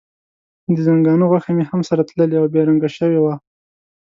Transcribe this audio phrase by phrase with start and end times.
[0.75, 3.33] د ځنګانه غوښه مې هم سره تللې او بې رنګه شوې وه.